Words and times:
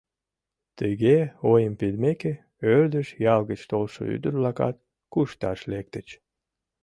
Тыге 0.77 1.17
ойым 1.51 1.73
пидмеке, 1.79 2.33
ӧрдыж 2.75 3.07
ял 3.33 3.41
гыч 3.49 3.61
толшо 3.69 4.01
ӱдыр-влакат 4.15 4.75
кушташ 5.13 5.59
лектыч. 5.71 6.07